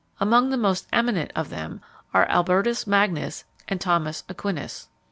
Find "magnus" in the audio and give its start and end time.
2.87-3.43